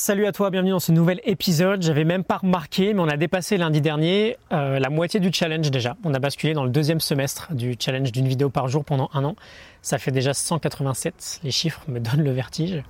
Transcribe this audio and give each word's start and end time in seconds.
Salut 0.00 0.26
à 0.26 0.32
toi, 0.32 0.50
bienvenue 0.50 0.70
dans 0.70 0.78
ce 0.78 0.92
nouvel 0.92 1.20
épisode. 1.24 1.82
J'avais 1.82 2.04
même 2.04 2.22
pas 2.22 2.36
remarqué, 2.36 2.94
mais 2.94 3.00
on 3.00 3.08
a 3.08 3.16
dépassé 3.16 3.56
lundi 3.56 3.80
dernier 3.80 4.36
euh, 4.52 4.78
la 4.78 4.90
moitié 4.90 5.18
du 5.18 5.32
challenge 5.32 5.72
déjà. 5.72 5.96
On 6.04 6.14
a 6.14 6.20
basculé 6.20 6.54
dans 6.54 6.62
le 6.62 6.70
deuxième 6.70 7.00
semestre 7.00 7.52
du 7.52 7.74
challenge 7.76 8.12
d'une 8.12 8.28
vidéo 8.28 8.48
par 8.48 8.68
jour 8.68 8.84
pendant 8.84 9.10
un 9.12 9.24
an. 9.24 9.34
Ça 9.82 9.98
fait 9.98 10.12
déjà 10.12 10.34
187. 10.34 11.40
Les 11.42 11.50
chiffres 11.50 11.82
me 11.88 11.98
donnent 11.98 12.22
le 12.22 12.30
vertige. 12.30 12.80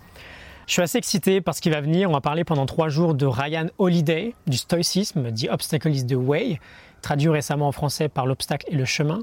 Je 0.68 0.74
suis 0.74 0.82
assez 0.82 0.98
excité 0.98 1.40
parce 1.40 1.60
qu'il 1.60 1.72
va 1.72 1.80
venir. 1.80 2.10
On 2.10 2.12
va 2.12 2.20
parler 2.20 2.44
pendant 2.44 2.66
trois 2.66 2.90
jours 2.90 3.14
de 3.14 3.24
Ryan 3.24 3.68
Holiday, 3.78 4.34
du 4.46 4.58
stoïcisme, 4.58 5.32
The 5.32 5.48
Obstacle 5.50 5.88
is 5.88 6.04
the 6.04 6.12
Way, 6.12 6.60
traduit 7.00 7.30
récemment 7.30 7.68
en 7.68 7.72
français 7.72 8.10
par 8.10 8.26
l'obstacle 8.26 8.66
et 8.68 8.74
le 8.74 8.84
chemin. 8.84 9.20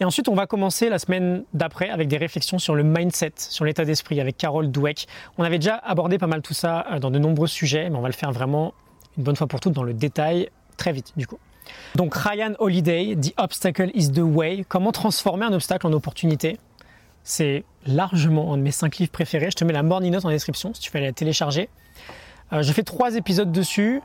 Et 0.00 0.04
ensuite, 0.04 0.28
on 0.28 0.34
va 0.34 0.48
commencer 0.48 0.88
la 0.88 0.98
semaine 0.98 1.44
d'après 1.54 1.88
avec 1.88 2.08
des 2.08 2.16
réflexions 2.16 2.58
sur 2.58 2.74
le 2.74 2.82
mindset, 2.82 3.34
sur 3.36 3.64
l'état 3.64 3.84
d'esprit 3.84 4.20
avec 4.20 4.36
Carole 4.36 4.72
Dweck. 4.72 5.06
On 5.38 5.44
avait 5.44 5.60
déjà 5.60 5.76
abordé 5.76 6.18
pas 6.18 6.26
mal 6.26 6.42
tout 6.42 6.52
ça 6.52 6.84
euh, 6.90 6.98
dans 6.98 7.12
de 7.12 7.18
nombreux 7.20 7.46
sujets, 7.46 7.88
mais 7.88 7.96
on 7.96 8.02
va 8.02 8.08
le 8.08 8.14
faire 8.14 8.32
vraiment 8.32 8.74
une 9.16 9.22
bonne 9.22 9.36
fois 9.36 9.46
pour 9.46 9.60
toutes 9.60 9.74
dans 9.74 9.84
le 9.84 9.94
détail 9.94 10.48
très 10.78 10.90
vite 10.90 11.12
du 11.16 11.28
coup. 11.28 11.38
Donc 11.94 12.12
Ryan 12.16 12.54
Holiday, 12.58 13.14
The 13.14 13.34
Obstacle 13.36 13.92
is 13.94 14.10
the 14.10 14.18
Way, 14.18 14.64
comment 14.68 14.90
transformer 14.90 15.46
un 15.46 15.52
obstacle 15.52 15.86
en 15.86 15.92
opportunité? 15.92 16.58
C'est 17.24 17.64
largement 17.86 18.52
un 18.52 18.56
de 18.56 18.62
mes 18.62 18.70
cinq 18.70 18.98
livres 18.98 19.12
préférés. 19.12 19.50
Je 19.50 19.56
te 19.56 19.64
mets 19.64 19.72
la 19.72 19.82
morning 19.82 20.12
note 20.12 20.24
en 20.24 20.30
description 20.30 20.72
si 20.74 20.80
tu 20.80 20.90
veux 20.90 20.98
aller 20.98 21.06
la 21.06 21.12
télécharger. 21.12 21.68
Euh, 22.52 22.62
je 22.62 22.72
fais 22.72 22.82
trois 22.82 23.14
épisodes 23.16 23.52
dessus. 23.52 24.02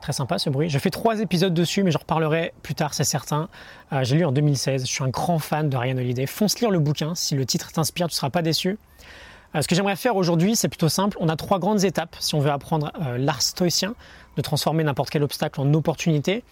Très 0.00 0.12
sympa 0.12 0.38
ce 0.38 0.50
bruit. 0.50 0.68
Je 0.68 0.78
fais 0.78 0.90
trois 0.90 1.20
épisodes 1.20 1.52
dessus, 1.52 1.82
mais 1.82 1.90
j'en 1.90 1.98
reparlerai 1.98 2.52
plus 2.62 2.74
tard, 2.74 2.94
c'est 2.94 3.04
certain. 3.04 3.48
Euh, 3.92 4.04
j'ai 4.04 4.16
lu 4.16 4.24
en 4.24 4.32
2016. 4.32 4.86
Je 4.86 4.86
suis 4.86 5.02
un 5.02 5.08
grand 5.08 5.38
fan 5.38 5.68
de 5.68 5.76
Ryan 5.76 5.96
Holiday. 5.96 6.26
Fonce 6.26 6.60
lire 6.60 6.70
le 6.70 6.78
bouquin. 6.78 7.14
Si 7.14 7.34
le 7.34 7.44
titre 7.44 7.72
t'inspire, 7.72 8.06
tu 8.06 8.12
ne 8.12 8.16
seras 8.16 8.30
pas 8.30 8.42
déçu. 8.42 8.78
Euh, 9.54 9.62
ce 9.62 9.68
que 9.68 9.74
j'aimerais 9.74 9.96
faire 9.96 10.16
aujourd'hui, 10.16 10.54
c'est 10.54 10.68
plutôt 10.68 10.88
simple. 10.88 11.16
On 11.20 11.28
a 11.28 11.36
trois 11.36 11.58
grandes 11.58 11.82
étapes 11.84 12.14
si 12.20 12.34
on 12.34 12.40
veut 12.40 12.50
apprendre 12.50 12.92
euh, 13.02 13.18
l'art 13.18 13.42
stoïcien, 13.42 13.94
de 14.36 14.42
transformer 14.42 14.84
n'importe 14.84 15.10
quel 15.10 15.22
obstacle 15.22 15.60
en 15.60 15.74
opportunité. 15.74 16.44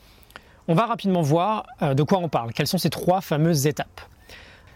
On 0.66 0.74
va 0.74 0.86
rapidement 0.86 1.20
voir 1.20 1.66
de 1.82 2.02
quoi 2.02 2.18
on 2.18 2.30
parle. 2.30 2.54
Quelles 2.54 2.66
sont 2.66 2.78
ces 2.78 2.88
trois 2.88 3.20
fameuses 3.20 3.66
étapes? 3.66 4.00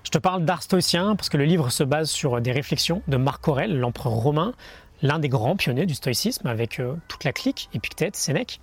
Je 0.08 0.10
te 0.10 0.16
parle 0.16 0.46
d'art 0.46 0.62
stoïcien 0.62 1.16
parce 1.16 1.28
que 1.28 1.36
le 1.36 1.44
livre 1.44 1.68
se 1.68 1.84
base 1.84 2.08
sur 2.08 2.40
des 2.40 2.50
réflexions 2.50 3.02
de 3.08 3.18
Marc 3.18 3.46
Aurèle, 3.46 3.78
l'empereur 3.78 4.14
romain, 4.14 4.54
l'un 5.02 5.18
des 5.18 5.28
grands 5.28 5.54
pionniers 5.54 5.84
du 5.84 5.92
stoïcisme 5.92 6.46
avec 6.46 6.80
euh, 6.80 6.94
toute 7.08 7.24
la 7.24 7.34
clique, 7.34 7.68
Épictète, 7.74 8.16
Sénèque. 8.16 8.58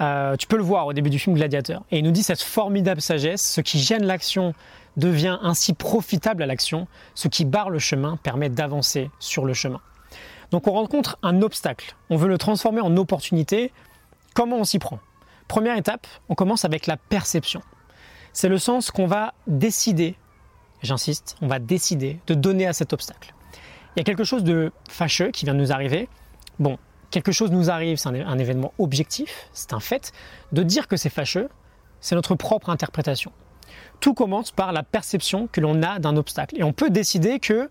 Euh, 0.00 0.34
tu 0.36 0.46
peux 0.46 0.56
le 0.56 0.62
voir 0.62 0.86
au 0.86 0.94
début 0.94 1.10
du 1.10 1.18
film 1.18 1.36
Gladiateur. 1.36 1.82
Et 1.90 1.98
il 1.98 2.04
nous 2.04 2.10
dit 2.10 2.22
cette 2.22 2.40
formidable 2.40 3.02
sagesse, 3.02 3.42
ce 3.42 3.60
qui 3.60 3.80
gêne 3.80 4.02
l'action 4.06 4.54
devient 4.96 5.36
ainsi 5.42 5.74
profitable 5.74 6.42
à 6.42 6.46
l'action, 6.46 6.88
ce 7.14 7.28
qui 7.28 7.44
barre 7.44 7.68
le 7.68 7.78
chemin 7.78 8.16
permet 8.16 8.48
d'avancer 8.48 9.10
sur 9.18 9.44
le 9.44 9.52
chemin. 9.52 9.82
Donc 10.52 10.68
on 10.68 10.72
rencontre 10.72 11.18
un 11.22 11.42
obstacle, 11.42 11.96
on 12.08 12.16
veut 12.16 12.28
le 12.28 12.38
transformer 12.38 12.80
en 12.80 12.96
opportunité, 12.96 13.72
comment 14.32 14.56
on 14.56 14.64
s'y 14.64 14.78
prend? 14.78 15.00
Première 15.48 15.76
étape, 15.76 16.06
on 16.30 16.34
commence 16.34 16.64
avec 16.64 16.86
la 16.86 16.96
perception. 16.96 17.60
C'est 18.32 18.48
le 18.48 18.56
sens 18.56 18.90
qu'on 18.90 19.06
va 19.06 19.34
décider, 19.46 20.16
j'insiste, 20.82 21.36
on 21.40 21.46
va 21.46 21.58
décider 21.58 22.20
de 22.26 22.34
donner 22.34 22.66
à 22.66 22.72
cet 22.72 22.92
obstacle 22.92 23.34
il 23.94 24.00
y 24.00 24.02
a 24.02 24.04
quelque 24.04 24.24
chose 24.24 24.44
de 24.44 24.72
fâcheux 24.88 25.30
qui 25.30 25.44
vient 25.44 25.54
de 25.54 25.58
nous 25.58 25.72
arriver. 25.72 26.08
Bon, 26.58 26.78
quelque 27.10 27.32
chose 27.32 27.50
nous 27.50 27.70
arrive, 27.70 27.98
c'est 27.98 28.08
un, 28.08 28.38
événement 28.38 28.72
objectif, 28.78 29.48
c'est 29.52 29.72
un 29.72 29.80
fait. 29.80 30.12
De 30.52 30.62
dire 30.62 30.88
que 30.88 30.96
c'est 30.96 31.10
fâcheux, 31.10 31.48
c'est 32.00 32.14
notre 32.14 32.34
propre 32.34 32.70
interprétation. 32.70 33.32
Tout 34.00 34.14
commence 34.14 34.50
par 34.50 34.72
la 34.72 34.82
perception 34.82 35.46
que 35.46 35.60
l'on 35.60 35.82
a 35.82 35.98
d'un 35.98 36.16
obstacle. 36.16 36.58
Et 36.58 36.62
on 36.62 36.72
peut 36.72 36.90
décider 36.90 37.38
que, 37.38 37.70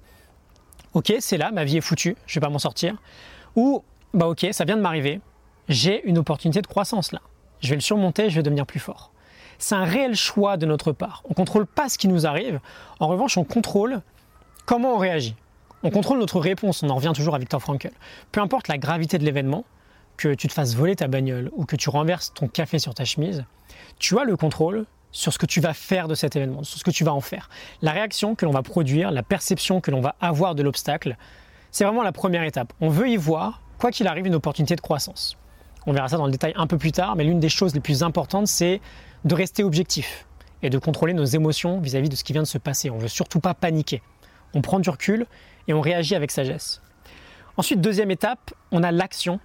ok, 0.94 1.14
c'est 1.20 1.38
là, 1.38 1.52
ma 1.52 1.64
vie 1.64 1.78
est 1.78 1.81
foutue, 1.81 2.16
je 2.28 2.36
vais 2.36 2.46
pas 2.46 2.50
m'en 2.50 2.59
sortir. 2.59 2.96
Ou, 3.56 3.84
bah 4.14 4.28
ok, 4.28 4.48
ça 4.52 4.64
vient 4.64 4.78
de 4.78 4.81
m'arriver, 4.81 5.22
j'ai 5.70 6.06
une 6.08 6.18
opportunité 6.18 6.62
de 6.62 6.68
croissance 6.68 7.12
là. 7.12 7.22
Je 7.62 7.70
vais 7.70 7.75
le 7.75 7.81
surmonter, 7.81 8.30
je 8.30 8.36
vais 8.36 8.44
devenir 8.44 8.66
plus 8.66 8.80
fort. 8.80 9.12
C'est 9.62 9.76
un 9.76 9.86
réel 9.86 10.16
choix 10.16 10.58
de 10.58 10.66
notre 10.66 10.92
part. 10.92 11.22
On 11.26 11.30
ne 11.30 11.36
contrôle 11.36 11.68
pas 11.68 11.88
ce 11.88 12.00
qui 12.00 12.08
nous 12.08 12.25
arrive. 12.25 12.59
En 13.00 13.08
revanche, 13.08 13.38
on 13.38 13.44
contrôle 13.44 14.02
comment 14.66 14.96
on 14.96 14.97
réagit. 14.97 15.35
On 15.84 15.91
contrôle 15.91 16.18
notre 16.18 16.40
réponse, 16.40 16.81
on 16.84 16.90
en 16.90 16.96
revient 16.96 17.13
toujours 17.16 17.35
à 17.35 17.38
Victor 17.38 17.62
Frankl. 17.62 17.91
Peu 18.31 18.41
importe 18.41 18.68
la 18.68 18.80
gravité 18.80 19.19
de 19.19 19.24
l'événement, 19.24 19.66
que 20.18 20.34
tu 20.34 20.47
te 20.47 20.53
fasses 20.53 20.75
voler 20.75 20.96
ta 20.96 21.08
bagnole 21.08 21.52
ou 21.56 21.66
que 21.66 21.75
tu 21.75 21.90
renverses 21.90 22.34
ton 22.34 22.47
café 22.47 22.80
sur 22.80 22.94
ta 22.94 23.06
chemise, 23.06 23.46
tu 24.00 24.18
as 24.19 24.24
le 24.24 24.35
contrôle 24.35 24.85
sur 25.12 25.31
ce 25.31 25.38
que 25.38 25.46
tu 25.46 25.62
vas 25.62 25.74
faire 25.74 26.08
de 26.08 26.16
cet 26.16 26.35
événement, 26.35 26.64
sur 26.64 26.80
ce 26.80 26.84
que 26.84 26.91
tu 26.91 27.03
vas 27.03 27.14
en 27.14 27.22
faire. 27.22 27.50
La 27.81 27.91
réaction 27.91 28.35
que 28.35 28.46
l'on 28.46 28.52
va 28.52 28.64
produire, 28.64 29.12
la 29.12 29.24
perception 29.24 29.80
que 29.80 29.91
l'on 29.91 30.02
va 30.02 30.16
avoir 30.22 30.56
de 30.56 30.64
l'obstacle, 30.64 31.18
c'est 31.69 31.84
vraiment 31.84 32.03
la 32.03 32.12
première 32.12 32.44
étape. 32.44 32.74
On 32.81 32.90
veut 32.90 33.09
y 33.09 33.18
voir, 33.18 33.62
quoi 33.78 33.91
qu'il 33.91 34.08
arrive, 34.08 34.25
une 34.25 34.35
opportunité 34.35 34.75
de 34.75 34.81
croissance. 34.81 35.38
On 35.88 35.94
verra 35.94 36.08
ça 36.08 36.18
dans 36.18 36.25
le 36.25 36.31
détail 36.31 36.53
un 36.56 36.68
peu 36.68 36.78
plus 36.78 36.91
tard, 36.91 37.16
mais 37.16 37.24
l'une 37.24 37.40
des 37.40 37.50
choses 37.50 37.74
les 37.74 37.80
plus 37.80 38.03
importantes, 38.03 38.47
c'est 38.47 38.81
de 39.26 39.36
rester 39.36 39.64
objectif 39.64 40.26
et 40.64 40.70
de 40.70 40.78
contrôler 40.78 41.14
nos 41.14 41.26
émotions 41.26 41.80
vis-à-vis 41.80 42.08
-vis 42.08 42.12
de 42.12 42.16
ce 42.16 42.24
qui 42.24 42.34
vient 42.34 42.44
de 42.44 42.48
se 42.48 42.58
passer. 42.58 42.90
On 42.90 42.98
ne 42.98 43.02
veut 43.02 43.08
surtout 43.08 43.40
pas 43.40 43.54
paniquer. 43.54 44.02
On 44.54 44.62
prend 44.62 44.80
du 44.80 44.90
recul 44.90 45.26
et 45.68 45.74
on 45.74 45.82
réagit 45.82 46.16
avec 46.16 46.32
sagesse. 46.32 46.82
Ensuite, 47.58 47.82
deuxième 47.82 48.12
étape, 48.12 48.54
on 48.72 48.84
a 48.84 48.92
l'action. 48.92 49.40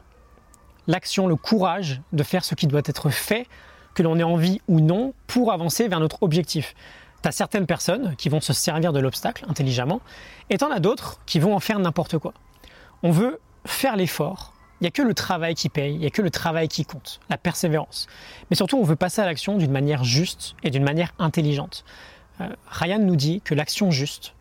L'action, 0.87 1.27
le 1.27 1.37
courage 1.37 2.01
de 2.13 2.23
faire 2.23 2.45
ce 2.45 2.55
qui 2.55 2.67
doit 2.67 2.83
être 2.85 3.11
fait, 3.11 3.47
que 3.95 4.03
l'on 4.03 4.19
ait 4.19 4.23
envie 4.23 4.61
ou 4.69 4.81
non, 4.81 5.15
pour 5.27 5.53
avancer 5.53 5.89
vers 5.89 6.01
notre 6.01 6.23
objectif. 6.23 6.75
Tu 7.23 7.29
as 7.29 7.33
certaines 7.33 7.67
personnes 7.67 8.15
qui 8.17 8.29
vont 8.29 8.41
se 8.41 8.53
servir 8.53 8.93
de 8.93 9.01
l'obstacle 9.01 9.45
intelligemment, 9.49 10.01
et 10.51 10.59
tu 10.59 10.65
en 10.65 10.71
as 10.71 10.81
d'autres 10.81 11.19
qui 11.27 11.41
vont 11.41 11.55
en 11.55 11.61
faire 11.61 11.79
n'importe 11.79 12.19
quoi. 12.19 12.35
On 13.03 13.11
veut 13.11 13.41
faire 13.65 13.97
l'effort. 13.97 14.53
Il 14.81 14.85
n'y 14.85 14.89
a 14.89 14.91
que 14.91 15.03
le 15.03 15.15
travail 15.15 15.55
qui 15.55 15.69
paye, 15.69 15.95
il 15.95 16.01
n'y 16.01 16.07
a 16.07 16.11
que 16.11 16.23
le 16.23 16.31
travail 16.31 16.69
qui 16.69 16.85
compte, 16.85 17.21
la 17.31 17.39
persévérance. 17.39 18.07
Mais 18.51 18.57
surtout, 18.57 18.77
on 18.77 18.83
veut 18.83 18.97
passer 18.97 19.23
à 19.23 19.27
l'action 19.27 19.57
d'une 19.57 19.73
manière 19.73 20.05
juste 20.05 20.55
et 20.63 20.71
d'une 20.71 20.85
manière 20.85 21.13
intelligente. 21.19 21.85
Euh, 22.41 22.49
Ryan 22.69 22.99
nous 22.99 23.17
dit 23.17 23.41
que 23.41 23.55
l'action 23.55 23.91
juste, 23.91 24.35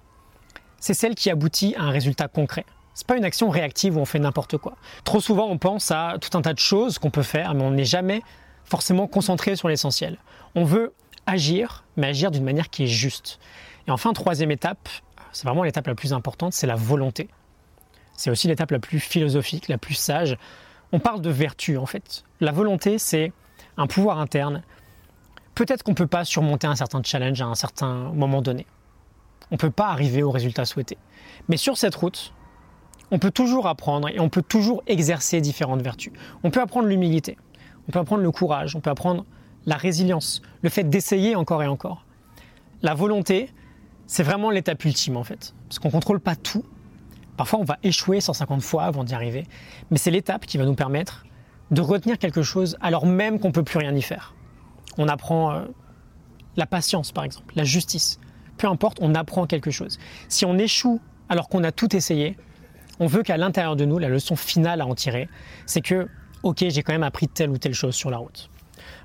c'est 0.80 0.94
celle 0.94 1.16
qui 1.16 1.30
aboutit 1.30 1.74
à 1.78 1.84
un 1.84 1.90
résultat 1.90 2.28
concret. 2.28 2.66
C'est 2.94 3.08
pas 3.08 3.18
une 3.18 3.26
action 3.26 3.50
réactive 3.50 3.98
où 3.98 4.00
on 4.00 4.06
fait 4.06 4.20
n'importe 4.20 4.58
quoi. 4.58 4.76
Trop 5.04 5.20
souvent, 5.20 5.48
on 5.48 5.58
pense 5.58 5.92
à 5.92 6.16
tout 6.20 6.38
un 6.38 6.42
tas 6.42 6.54
de 6.54 6.60
choses 6.60 6.98
qu'on 6.98 7.10
peut 7.12 7.24
faire, 7.24 7.54
mais 7.54 7.64
on 7.64 7.72
n'est 7.72 7.86
jamais 7.86 8.22
forcément 8.66 9.08
concentré 9.08 9.56
sur 9.56 9.68
l'essentiel. 9.68 10.18
On 10.56 10.64
veut 10.64 10.94
agir, 11.26 11.86
mais 11.98 12.08
agir 12.08 12.32
d'une 12.32 12.44
manière 12.44 12.70
qui 12.70 12.84
est 12.84 12.88
juste. 12.88 13.40
Et 13.88 13.92
enfin, 13.92 14.14
troisième 14.14 14.52
étape, 14.52 14.90
c'est 15.32 15.46
vraiment 15.46 15.64
l'étape 15.64 15.88
la 15.88 15.96
plus 15.96 16.14
importante, 16.14 16.54
c'est 16.54 16.68
la 16.68 16.76
volonté. 16.76 17.30
C'est 18.16 18.30
aussi 18.30 18.48
l'étape 18.48 18.72
la 18.72 18.80
plus 18.80 19.00
philosophique, 19.00 19.68
la 19.68 19.78
plus 19.78 19.94
sage. 19.94 20.38
On 20.92 21.00
parle 21.00 21.22
de 21.22 21.30
vertu 21.30 21.78
en 21.78 21.86
fait. 21.86 22.24
La 22.40 22.52
volonté, 22.52 22.98
c'est 22.98 23.32
un 23.78 23.88
pouvoir 23.88 24.20
interne. 24.20 24.64
Peut-être 25.54 25.84
qu'on 25.84 25.92
ne 25.92 25.96
peut 25.96 26.08
pas 26.08 26.26
surmonter 26.26 26.68
un 26.68 26.76
certain 26.76 27.02
challenge 27.04 27.42
à 27.42 27.46
un 27.46 27.56
certain 27.56 28.12
moment 28.14 28.42
donné 28.42 28.66
on 29.52 29.56
ne 29.56 29.58
peut 29.58 29.72
pas 29.72 29.88
arriver 29.88 30.24
au 30.24 30.32
résultat 30.32 30.66
souhaité. 30.66 30.98
Mais 31.48 31.58
sur 31.58 31.78
cette 31.78 31.96
route, 31.96 32.34
on 33.12 33.20
peut 33.20 33.32
toujours 33.32 33.68
apprendre 33.68 34.10
et 34.10 34.20
on 34.20 34.30
peut 34.30 34.42
toujours 34.42 34.84
exercer 34.88 35.42
différentes 35.42 35.82
vertus. 35.82 36.14
On 36.44 36.52
peut 36.52 36.62
apprendre 36.62 36.88
l'humilité, 36.88 37.38
on 37.88 37.92
peut 37.92 38.00
apprendre 38.00 38.24
le 38.24 38.32
courage, 38.32 38.76
on 38.76 38.82
peut 38.82 38.90
apprendre 38.90 39.26
la 39.66 39.78
résilience, 39.78 40.42
le 40.62 40.70
fait 40.70 40.84
d'essayer 40.84 41.36
encore 41.36 41.64
et 41.64 41.68
encore. 41.68 42.06
La 42.82 42.94
volonté, 42.94 43.50
c'est 44.08 44.24
vraiment 44.24 44.50
l'étape 44.50 44.84
ultime 44.86 45.18
en 45.18 45.24
fait, 45.24 45.54
parce 45.68 45.80
qu'on 45.80 45.90
ne 45.90 45.94
contrôle 45.94 46.20
pas 46.20 46.36
tout. 46.36 46.64
Parfois, 47.38 47.60
on 47.60 47.64
va 47.64 47.78
échouer 47.84 48.22
150 48.22 48.62
fois 48.62 48.84
avant 48.84 49.04
d'y 49.04 49.14
arriver, 49.14 49.46
mais 49.92 49.98
c'est 49.98 50.12
l'étape 50.12 50.46
qui 50.46 50.58
va 50.58 50.66
nous 50.66 50.76
permettre 50.76 51.26
de 51.72 51.82
retenir 51.82 52.18
quelque 52.18 52.44
chose 52.44 52.78
alors 52.82 53.06
même 53.06 53.40
qu'on 53.40 53.50
ne 53.50 53.54
peut 53.54 53.64
plus 53.64 53.80
rien 53.80 53.94
y 53.94 54.02
faire. 54.02 54.36
On 54.98 55.08
apprend 55.08 55.52
euh, 55.52 55.66
la 56.56 56.66
patience, 56.66 57.12
par 57.12 57.24
exemple, 57.24 57.54
la 57.56 57.64
justice, 57.64 58.20
peu 58.58 58.68
importe, 58.68 59.00
on 59.02 59.16
apprend 59.16 59.46
quelque 59.48 59.72
chose. 59.72 60.00
Si 60.30 60.46
on 60.46 60.58
échoue 60.58 61.02
alors 61.28 61.50
qu'on 61.50 61.64
a 61.64 61.72
tout 61.72 61.96
essayé, 61.96 62.38
on 63.00 63.08
veut 63.08 63.24
qu'à 63.24 63.38
l'intérieur 63.38 63.76
de 63.76 63.84
nous, 63.84 63.98
la 63.98 64.08
leçon 64.08 64.36
finale 64.36 64.80
à 64.80 64.86
en 64.86 64.96
tirer, 64.96 65.28
c'est 65.66 65.82
que, 65.82 66.08
ok, 66.44 66.66
j'ai 66.70 66.84
quand 66.84 66.94
même 66.94 67.04
appris 67.04 67.28
telle 67.28 67.50
ou 67.50 67.58
telle 67.58 67.74
chose 67.74 67.96
sur 67.96 68.10
la 68.10 68.18
route. 68.18 68.50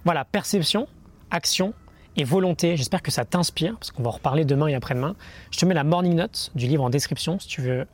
Voilà, 0.05 0.25
perception, 0.25 0.87
action 1.31 1.75
et 2.17 2.25
volonté. 2.25 2.76
J'espère 2.76 3.03
que 3.03 3.11
ça 3.11 3.25
t'inspire, 3.25 3.75
parce 3.75 3.91
qu'on 3.91 4.03
va 4.03 4.11
en 4.11 4.12
reparler 4.12 4.44
demain 4.44 4.69
et 4.69 4.75
après-demain. 4.75 5.17
Je 5.50 5.59
te 5.59 5.67
mets 5.67 5.75
la 5.75 5.85
morning 5.85 6.15
note 6.15 6.53
du 6.55 6.67
livre 6.67 6.85
en 6.85 6.91
description 6.91 7.38
si 7.41 7.49
tu 7.49 7.62
veux 7.62 7.87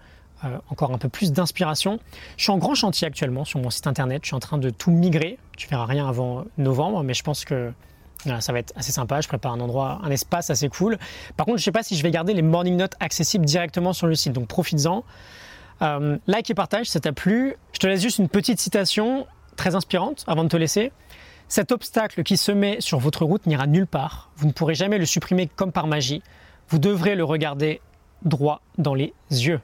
euh, 0.44 0.58
encore 0.70 0.92
un 0.92 0.98
peu 0.98 1.08
plus 1.08 1.32
d'inspiration. 1.32 1.98
Je 2.36 2.44
suis 2.44 2.52
en 2.52 2.58
grand 2.58 2.74
chantier 2.74 3.06
actuellement 3.06 3.44
sur 3.44 3.60
mon 3.60 3.70
site 3.70 3.86
internet. 3.86 4.22
Je 4.22 4.28
suis 4.28 4.36
en 4.36 4.40
train 4.40 4.58
de 4.58 4.70
tout 4.70 4.90
migrer. 4.90 5.38
Tu 5.56 5.68
verras 5.68 5.86
rien 5.86 6.08
avant 6.08 6.44
novembre, 6.58 7.02
mais 7.02 7.14
je 7.14 7.22
pense 7.22 7.44
que 7.44 7.72
ça 8.40 8.52
va 8.52 8.58
être 8.58 8.72
assez 8.76 8.92
sympa. 8.92 9.20
Je 9.20 9.28
prépare 9.28 9.52
un 9.52 9.60
endroit, 9.60 10.00
un 10.02 10.10
espace 10.10 10.50
assez 10.50 10.68
cool. 10.68 10.98
Par 11.36 11.46
contre, 11.46 11.58
je 11.58 11.62
ne 11.62 11.64
sais 11.64 11.72
pas 11.72 11.82
si 11.82 11.96
je 11.96 12.02
vais 12.02 12.10
garder 12.10 12.34
les 12.34 12.42
morning 12.42 12.76
notes 12.76 12.94
accessibles 13.00 13.44
directement 13.44 13.92
sur 13.92 14.06
le 14.06 14.14
site. 14.14 14.32
Donc 14.32 14.48
profites-en. 14.48 15.04
Euh, 15.82 16.18
like 16.26 16.50
et 16.50 16.54
partage, 16.54 16.86
ça 16.86 17.00
t'a 17.00 17.12
plu. 17.12 17.56
Je 17.72 17.78
te 17.78 17.86
laisse 17.86 18.02
juste 18.02 18.18
une 18.18 18.28
petite 18.28 18.58
citation 18.58 19.26
très 19.56 19.74
inspirante 19.74 20.24
avant 20.26 20.44
de 20.44 20.48
te 20.48 20.56
laisser. 20.56 20.92
Cet 21.48 21.70
obstacle 21.70 22.24
qui 22.24 22.36
se 22.36 22.50
met 22.50 22.80
sur 22.80 22.98
votre 22.98 23.24
route 23.24 23.46
n'ira 23.46 23.66
nulle 23.66 23.86
part. 23.86 24.30
Vous 24.36 24.46
ne 24.46 24.52
pourrez 24.52 24.74
jamais 24.74 24.98
le 24.98 25.06
supprimer 25.06 25.46
comme 25.46 25.72
par 25.72 25.86
magie. 25.86 26.22
Vous 26.68 26.78
devrez 26.78 27.14
le 27.14 27.24
regarder 27.24 27.80
droit 28.24 28.60
dans 28.78 28.94
les 28.94 29.14
yeux. 29.30 29.60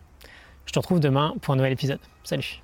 Je 0.66 0.72
te 0.72 0.78
retrouve 0.78 1.00
demain 1.00 1.34
pour 1.42 1.54
un 1.54 1.56
nouvel 1.56 1.72
épisode. 1.72 2.00
Salut 2.24 2.62